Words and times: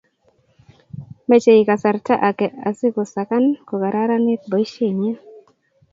mechei 1.29 1.61
kasarta 1.69 2.13
ake 2.29 2.47
asikusakan 2.69 3.45
ko 3.67 3.73
kararanit 3.83 4.41
boisienyin 4.51 5.17